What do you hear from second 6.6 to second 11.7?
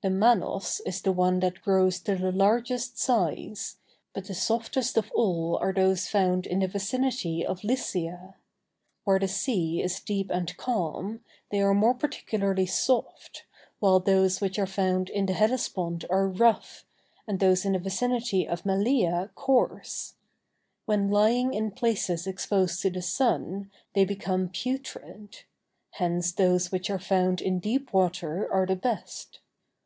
the vicinity of Lycia. Where the sea is deep and calm, they